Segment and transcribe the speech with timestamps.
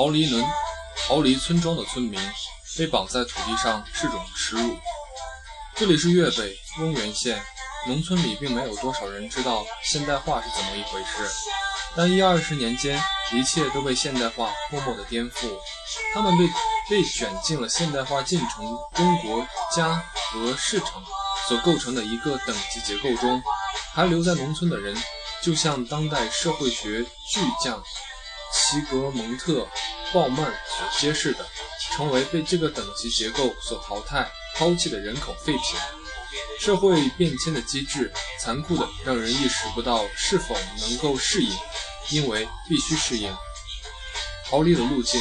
[0.00, 0.42] 逃离能
[1.06, 2.18] 逃离村庄的村民
[2.78, 4.74] 被绑在土地上是种耻辱。
[5.76, 7.38] 这里是粤北翁源县，
[7.86, 11.30] 农村里并没有多少人知道现代化是怎么一回事，
[11.94, 12.98] 但一二十年间，
[13.30, 15.46] 一切都被现代化默默的颠覆。
[16.14, 16.48] 他们被
[16.88, 19.46] 被卷进了现代化进程中国
[19.76, 21.04] 家和市场
[21.46, 23.42] 所构成的一个等级结构中，
[23.92, 24.96] 还留在农村的人，
[25.42, 27.82] 就像当代社会学巨匠
[28.52, 29.52] 齐格蒙特·
[30.12, 31.46] 鲍曼所揭示的，
[31.92, 35.62] 成为被这个等级结构所淘汰、抛弃的人口废品。
[36.60, 41.56] 社会变迁的机制残酷的让人意识不到是否能够适应，
[42.10, 43.34] 因为必须适应。
[44.44, 45.20] 逃离的路径。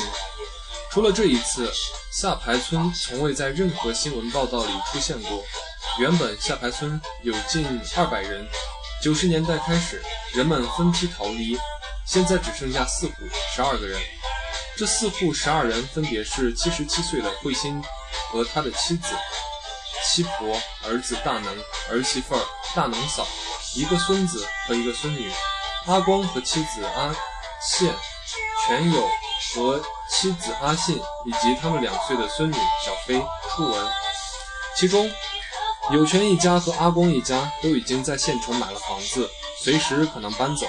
[0.91, 1.71] 除了这一次，
[2.11, 5.43] 下排村从未在任何新闻报道里出现过。
[5.99, 8.47] 原本下排村有近二百人，
[9.01, 10.01] 九十年代开始，
[10.33, 11.57] 人们分批逃离，
[12.11, 13.13] 现在只剩下四户
[13.55, 14.01] 十二个人。
[14.75, 17.79] 这四户十二人分别是七十七岁的慧心
[18.31, 19.13] 和他的妻子、
[20.03, 21.55] 七婆、儿子大能、
[21.91, 22.41] 儿媳妇儿
[22.75, 23.27] 大能嫂、
[23.75, 25.31] 一个孙子和一个孙女，
[25.85, 27.15] 阿光和妻子阿
[27.61, 27.93] 宪、
[28.65, 29.07] 全友。
[29.55, 33.87] 和妻子阿信以及他们两岁的孙女小飞、初文，
[34.75, 35.09] 其中
[35.91, 39.27] 有权一家和阿光一家都已经在县城买了房子，
[39.63, 40.67] 随时可能搬走。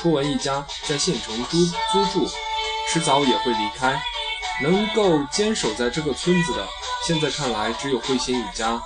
[0.00, 2.26] 初文一家在县城租租住，
[2.90, 4.00] 迟早也会离开。
[4.62, 6.66] 能够坚守在这个村子的，
[7.06, 8.80] 现在看来只有慧心一家。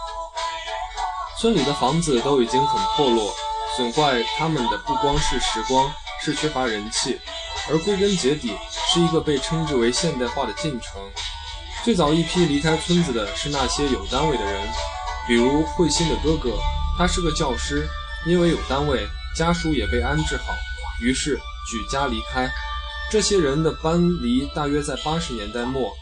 [1.39, 3.33] 村里的房子都已经很破落，
[3.77, 5.89] 损坏他们的不光是时光，
[6.21, 7.21] 是缺乏人气。
[7.71, 8.53] 而归根结底，
[8.93, 11.01] 是一个被称之为现代化的进程。
[11.85, 14.69] 最早一批离开村子的是那些有单位的人，
[15.29, 16.59] 比如慧心的哥哥，
[16.99, 17.89] 他是个教师，
[18.27, 20.53] 因为有单位，家属也被安置好，
[21.01, 21.37] 于是
[21.71, 22.51] 举家离开。
[23.11, 25.93] 这些人的搬离大约在八十年代末，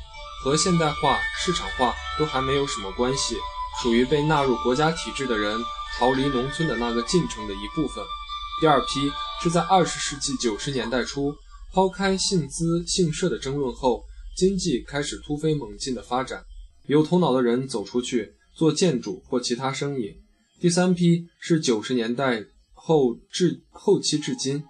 [0.42, 3.36] 和现代化、市场化都还没有什么关系，
[3.82, 5.58] 属于被纳入国家体制的人
[5.98, 8.04] 逃离农村的那个进程的一部分。
[8.60, 9.10] 第二批
[9.42, 11.34] 是在二十世纪九十年代初。
[11.74, 14.04] 抛开姓资姓社的争论后，
[14.36, 16.44] 经济开始突飞猛进的发展，
[16.86, 20.14] 有头脑的人走出去做建筑或其他生意。
[20.60, 22.44] 第三批是九十年代
[22.84, 24.64] 后至后期至今，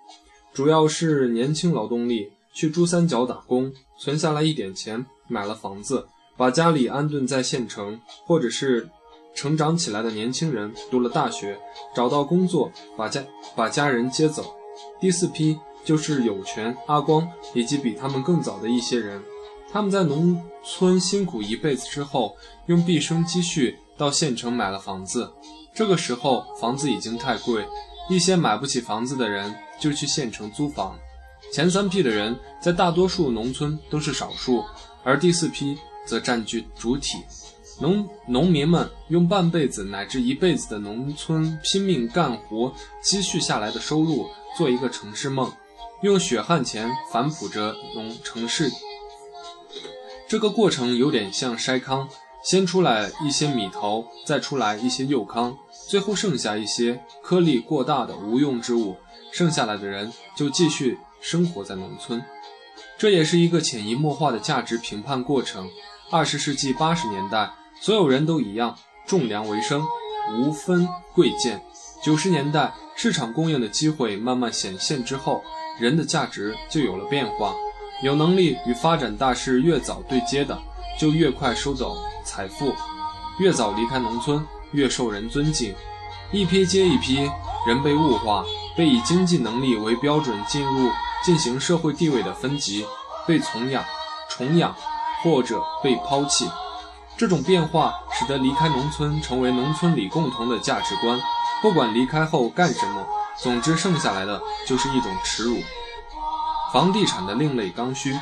[0.53, 6.07] 主要是年轻劳动力去珠三角打工，存下来一点钱，买了房子，
[6.37, 8.89] 把家里安顿在县城，或者是
[9.35, 11.59] 成长起来的年轻人读了大学，
[11.95, 13.25] 找到工作，把家
[13.57, 14.55] 把家人接走。
[15.01, 15.59] 第四批。
[15.85, 19.21] 就是有权、阿光以及比他们更早的一些人，
[19.69, 22.37] 他们在农村辛苦一辈子之后，
[22.67, 25.29] 用毕生积蓄到县城买了房子。
[25.75, 27.67] 这个时候房子已经太贵，
[28.09, 30.99] 一些买不起房子的人就去县城租房。
[31.53, 34.65] 前三批的人在大多数农村都是少数，
[35.03, 35.77] 而第四批
[36.07, 37.19] 则占据主体。
[37.81, 45.51] 农农民们用半辈子乃至一辈子的农村拼命干活积蓄下来的收入，做一个城市梦。
[46.03, 48.71] 用血汗钱反哺着农城市，
[50.29, 52.09] 这个过程有点像筛糠，
[52.43, 55.57] 先出来一些米头，再出来一些幼糠，
[55.89, 58.97] 最后剩下一些颗粒过大的无用之物，
[59.33, 62.23] 剩下来的人就继续生活在农村。
[62.99, 65.69] 这也是一个潜移默化的价值评判过程。
[66.11, 67.51] 二十世纪八十年代，
[67.81, 68.77] 所有人都一样，
[69.07, 69.83] 种粮为生，
[70.37, 71.63] 无分贵贱。
[72.03, 75.43] 九十年代，市场供应的机会慢慢显现之后。
[75.81, 77.55] 人的价值就有了变化，
[78.03, 80.61] 有能力与发展大势越早对接的，
[81.03, 82.73] 就越快收走财富，
[83.39, 85.75] 越早离开农村，越受人尊敬。
[86.31, 87.29] 一批接一批，
[87.67, 88.45] 人被物化，
[88.77, 90.89] 被以经济能力为标准进入
[91.25, 92.87] 进行社会地位的分级，
[93.27, 93.85] 被从养、
[94.29, 94.73] 崇养，
[95.25, 96.49] 或者被抛弃。
[97.17, 101.21] 这种变化使得离开农村成为农村里共同的价值观，
[101.61, 103.05] 不管离开后干什么。
[103.37, 105.59] 总之，剩下来的就是一种耻辱。
[106.73, 108.17] 房地产的另类刚需。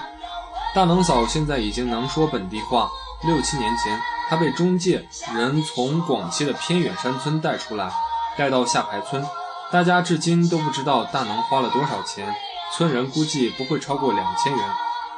[0.73, 2.89] 大能嫂现在已经能说本地话。
[3.23, 7.93] 六七年前，她被中介人从广西的偏远山村带出来，
[8.39, 9.23] 带到下排村。
[9.71, 12.35] 大家至今都不知道大能花了多少钱，
[12.73, 14.65] 村人估计不会超过两千元。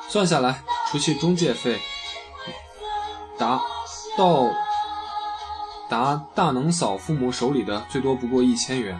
[0.09, 1.81] 算下来，除去中介费，
[3.39, 3.61] 达
[4.17, 4.47] 到
[5.89, 8.99] 达大能嫂父母手里的最多不过一千元。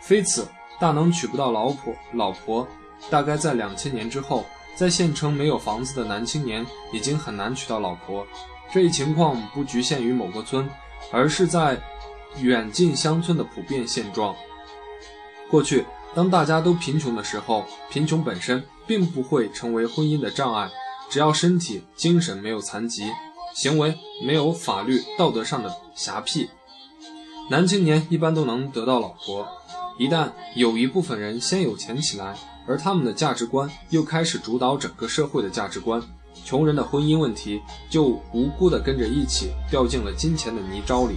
[0.00, 0.48] 非此，
[0.80, 1.92] 大能娶不到老婆。
[2.12, 2.66] 老婆，
[3.10, 4.44] 大概在两千年之后，
[4.74, 8.26] 在县城没有房子的男青年已经很难娶到老婆。
[8.72, 10.68] 这一情况不局限于某个村，
[11.12, 11.78] 而是在
[12.40, 14.34] 远近乡村的普遍现状。
[15.50, 15.84] 过去，
[16.14, 20.70] 当大家都贫穷的时候，贫穷本身并不会成为婚姻的障碍，
[21.10, 23.10] 只要身体、精神没有残疾，
[23.54, 23.94] 行为
[24.24, 26.48] 没有法律、道德上的瑕癖，
[27.50, 29.46] 男青年一般都能得到老婆。
[29.98, 32.34] 一旦有一部分人先有钱起来，
[32.66, 36.00] 而他们的价值观又开始主导整个社会的价值观，
[36.44, 37.60] 穷人的婚姻问题
[37.90, 41.16] 就无辜地跟着一起掉进了金钱的泥沼里。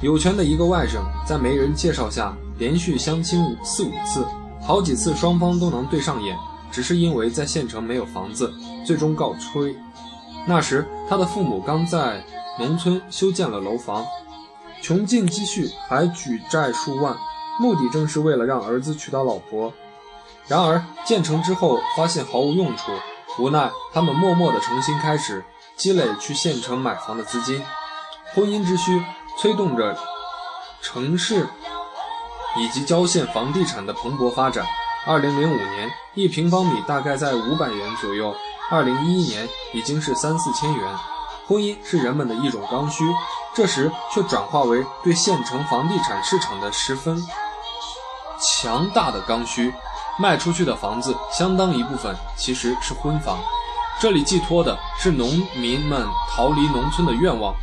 [0.00, 4.24] 有权的一个外甥在媒人介绍下连续相亲四五次，
[4.60, 6.36] 好几次双方都能对上眼，
[6.70, 8.52] 只是因为在县城没有房子，
[8.84, 9.76] 最终告吹。
[10.46, 12.24] 那时他的父母刚在
[12.58, 14.04] 农村修建了楼房，
[14.80, 17.16] 穷尽积蓄，还举债数万，
[17.60, 19.72] 目的正是为了让儿子娶到老婆。
[20.46, 22.92] 然而建成之后发现毫无用处，
[23.38, 25.44] 无奈他们默默地重新开始
[25.76, 27.62] 积累去县城买房的资金，
[28.34, 29.02] 婚姻之需。
[29.38, 29.98] 催动着
[30.82, 31.48] 城市
[32.58, 34.64] 以及郊县房地产的蓬勃发展。
[35.06, 38.30] 二零零五年，一平方米大概在五百元左右；
[38.70, 40.94] 二零一一年，已经是三四千元。
[41.46, 43.02] 婚姻是人们的一种刚需，
[43.54, 47.20] 这时却转化为对县城房地产市场的十分
[48.38, 49.72] 强大的刚需。
[50.18, 53.38] 卖出去的房子，相当一部分其实是婚房，
[54.00, 57.54] 这里寄托的是农民们逃离农村的愿望。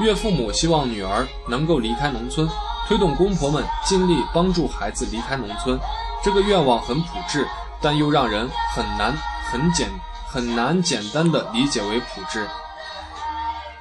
[0.00, 2.48] 岳父母希望女儿能够离开农村，
[2.86, 5.78] 推动公婆们尽力帮助孩子离开农村。
[6.22, 7.46] 这个愿望很朴质，
[7.80, 9.12] 但又让人很难
[9.50, 9.88] 很简
[10.26, 12.46] 很难简单的理解为朴质。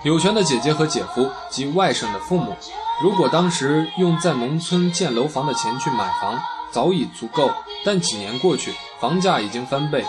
[0.04, 2.56] 柳泉的姐姐和姐夫及外甥的父母，
[3.02, 6.40] 如果当时用在农村建楼房的钱去买房，
[6.72, 7.52] 早已足够。
[7.86, 10.04] 但几年过去，房价已经翻倍，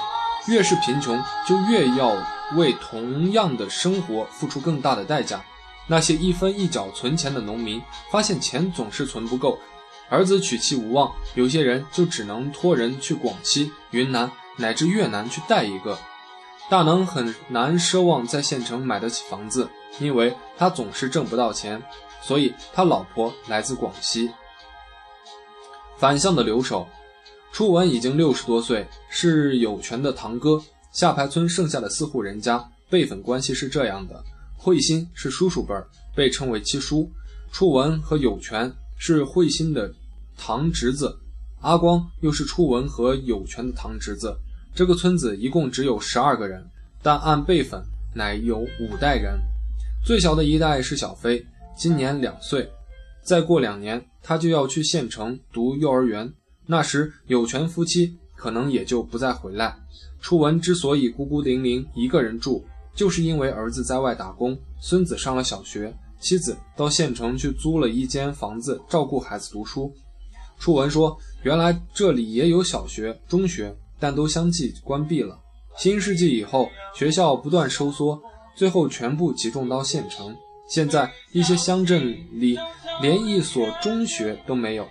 [0.47, 2.17] 越是贫穷，就越要
[2.57, 5.45] 为同样的生活付出更大的代价。
[5.87, 9.59] 那些一分一角存钱的农民，发现钱总是存不够，
[10.11, 15.99] 儿子娶妻无望，有些人就只能托人去广西、云南乃至越南去带一个。
[16.69, 21.83] 大能很难奢望在县城买得起房子，因为他总是挣不到钱，
[22.21, 24.31] 所以他老婆来自广西。
[25.99, 26.87] 反向的留守，
[27.53, 30.63] 初文已经六十多岁，是有权的堂哥。
[30.93, 34.23] 下排村剩下的四户人家辈分关系是这样的。
[34.57, 37.09] 慧心是叔叔辈儿，被称为七叔；
[37.53, 39.93] 初文和有权是慧心的
[40.37, 41.17] 堂侄子，
[41.61, 44.37] 阿光又是初文和有权的堂侄子。
[44.75, 46.65] 这个村子一共只有十二个人，
[47.03, 47.83] 但按辈分
[48.15, 49.39] 乃有五代人。
[50.05, 51.45] 最小的一代是小飞，
[51.77, 52.71] 今年两岁，
[53.23, 56.33] 再过两年他就要去县城读幼儿园，
[56.67, 59.77] 那时有权夫妻可能也就不再回来。
[60.21, 62.65] 初文之所以孤孤零零一个人住。
[62.95, 69.95] 就是因为儿子在外打工，孙子上了小学，妻子到县城去租了一间房子照顾孩子读书。
[70.59, 75.39] 初文说：“原来这里也有小学、中学，但都相继关闭了。
[75.77, 78.21] 新世纪以后，学校不断收缩，
[78.57, 80.35] 最后全部集中到县城。
[80.69, 82.59] 现在一些乡镇里
[83.01, 84.89] 连一所中学都没有。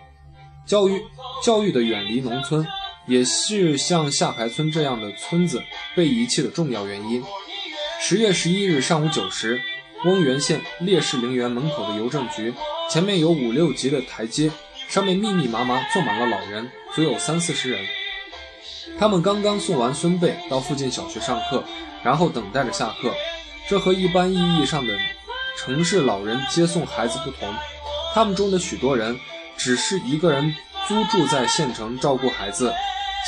[0.66, 1.02] 教育
[1.44, 2.66] 教育的远离农村，
[3.08, 5.64] 也是像下排村这样的村子
[5.96, 7.24] 被遗弃的重要原因。”
[8.02, 9.60] 十月十一日上午九时，
[10.06, 12.54] 翁源县烈士陵园门口的邮政局
[12.90, 14.52] 前面有五六级的台阶，
[14.88, 17.80] 上面密密麻麻坐满了老人，足有三四十人。
[19.00, 21.64] 他们刚刚送完孙辈到附近小学上课，
[22.04, 23.14] 然后等待着下课。
[23.70, 24.94] 这和一般意义上的
[25.58, 27.52] 城市老人接送孩子不同，
[28.14, 29.20] 他们中的许多人
[29.58, 30.56] 只是一个人
[30.88, 32.72] 租住在县城照顾孩子，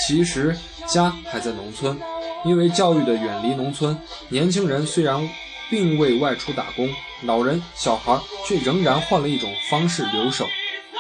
[0.05, 0.55] 其实
[0.87, 1.99] 家还在农村。
[2.45, 3.97] 因为教育的远离农村，
[4.29, 5.27] 年轻人虽然
[5.71, 6.87] 并未外出打工，
[7.23, 10.47] 老人小孩却仍然换了一种方式留守。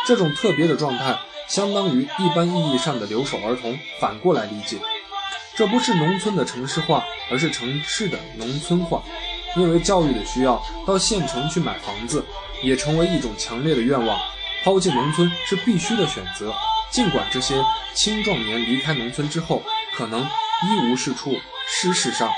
[0.05, 1.15] 这种特别的状态，
[1.47, 3.77] 相当于一般意义上的留守儿童。
[4.01, 4.77] 反过来理解，
[5.55, 9.01] 这不是农村的城市化，而是城市的农村化。
[9.55, 12.23] 因为教育的需要，到县城去买房子，
[12.63, 14.19] 也成为一种强烈的愿望。
[14.63, 16.53] 抛弃农村是必须的选择，
[16.91, 17.63] 尽管这些
[17.95, 19.61] 青壮年离开农村之后，
[19.95, 20.25] 可能。
[20.61, 21.31] 一无是处，
[21.69, 22.29] 事实上，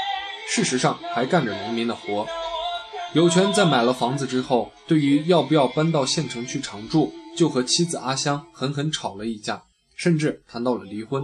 [0.48, 2.27] 事实上还干着农民的活。
[3.13, 9.63] 有权在买了房子之后，对于要不要搬到县城去常住，就和妻子阿香狠狠吵了一架，
[9.96, 11.24] 甚至谈到了离婚。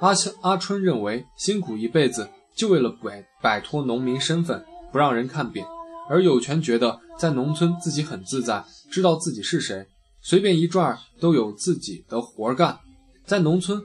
[0.00, 4.62] 阿香阿春认为，辛苦一辈子就为了摆摆脱农民身份，
[4.96, 5.62] 不让人看扁；
[6.08, 9.86] 而有权觉得在农村自己很自在，知道自己是谁，
[10.22, 12.78] 随便一转都有自己的活干。
[13.26, 13.78] 在农村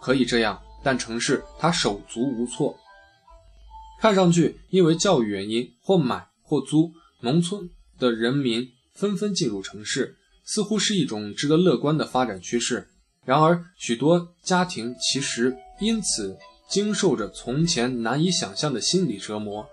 [0.00, 0.58] 可以这样。
[0.82, 2.78] 但城市他手足无措，
[4.00, 6.90] 看上去因为教育原因，或买或租，
[7.20, 7.68] 农村
[7.98, 10.16] 的人民纷纷进入城市，
[10.46, 12.88] 似乎是一种值得乐观的发展趋势。
[13.26, 16.38] 然而，许多家庭其实因此
[16.70, 19.66] 经受着从前难以想象的心理折磨。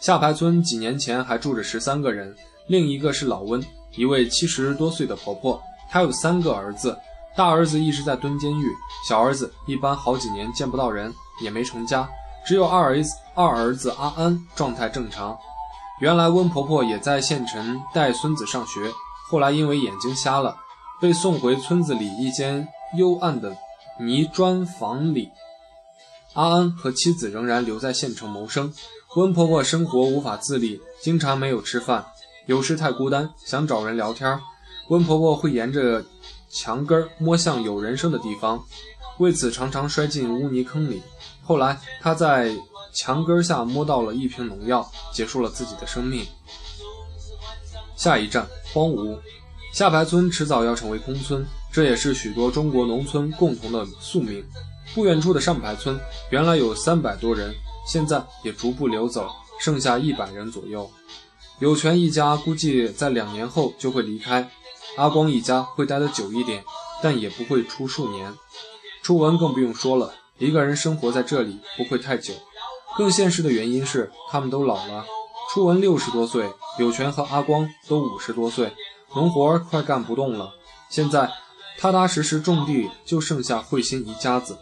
[0.00, 2.34] 下排村几年前还住着十三个人，
[2.68, 3.62] 另一个是老温，
[3.94, 5.62] 一位七十多岁的婆婆。
[5.90, 6.98] 她有三个儿子，
[7.36, 8.64] 大儿子一直在蹲监狱，
[9.06, 12.08] 小儿子一般好几年见不到人，也没成家。
[12.46, 15.36] 只有二儿子二儿子阿安状态正常。
[16.00, 18.90] 原来温婆婆也在县城带孙子上学，
[19.28, 20.56] 后来因为眼睛瞎了，
[20.98, 22.66] 被送回村子里一间
[22.96, 23.54] 幽暗的
[23.98, 25.28] 泥砖房里。
[26.32, 28.72] 阿安和妻子仍然留在县城谋生。
[29.16, 32.06] 温婆婆生活无法自理，经常没有吃饭，
[32.46, 34.38] 有时太孤单，想找人聊天。
[34.88, 36.04] 温婆婆会沿着
[36.48, 38.64] 墙根摸向有人声的地方，
[39.18, 41.02] 为此常常摔进污泥坑里。
[41.42, 42.54] 后来，她在
[42.94, 46.24] 墙根下摸到了一瓶农药，结束了自己的生命。
[47.96, 49.18] 下一站，荒芜。
[49.72, 54.44] 下排村迟早要成为空村，这也是许多中国农村共同的宿命。
[54.94, 55.98] 不远处的上排村，
[56.30, 57.52] 原来有三百多人。
[57.86, 59.28] 现在也逐步流走，
[59.60, 60.90] 剩下一百人左右。
[61.58, 64.48] 有权一家估计在两年后就会离开，
[64.96, 66.64] 阿光一家会待得久一点，
[67.02, 68.34] 但也不会出数年。
[69.02, 72.32] 初文更不用说了，一个人生活在这里不会太久。
[72.96, 75.04] 更现实的原因是他们都老了。
[75.52, 78.72] 初文六十多岁，有权和阿光都五十多岁，
[79.14, 80.52] 农活快干不动了。
[80.88, 81.30] 现在
[81.78, 84.56] 踏踏实实种地，就剩下慧心一家子，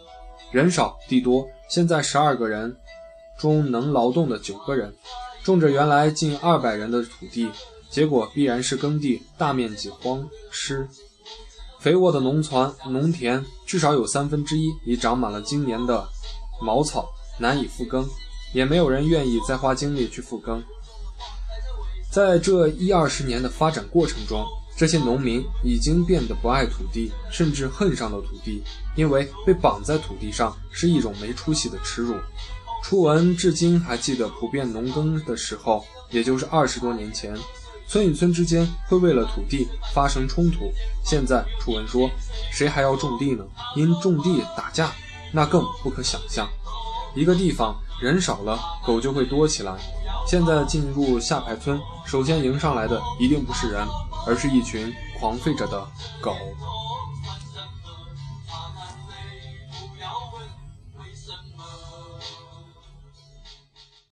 [0.50, 2.76] 人少地多，现在十二个人。
[3.38, 4.92] 中能劳动的九个人，
[5.44, 7.48] 种着原来近二百人的土地，
[7.88, 10.88] 结果必然是耕地大面积荒失，
[11.80, 16.06] 肥沃的农团农田至少有三分之一已长满了今年的
[16.60, 18.04] 茅草，难以复耕，
[18.52, 20.62] 也没有人愿意再花精力去复耕。
[22.10, 24.44] 在这一二十年的发展过程中，
[24.76, 28.62] 这些农民已经变得不爱土地，甚至恨上了土地，
[28.96, 32.14] 因为被绑在土地上是一种没出息的耻辱。
[32.82, 37.36] 初文至今还记得普遍农耕的时候，也就是二十多年前，
[37.86, 40.72] 村与村之间会为了土地发生冲突。
[41.04, 42.10] 现在初文说，
[42.50, 43.44] 谁还要种地呢？
[43.76, 44.90] 因种地打架，
[45.32, 46.48] 那更不可想象。
[47.14, 49.74] 一个地方人少了，狗就会多起来。
[50.26, 53.86] 现在进入下排村，首先迎上来的一定不是人，
[54.26, 55.86] 而是一群狂吠着的
[56.20, 56.36] 狗。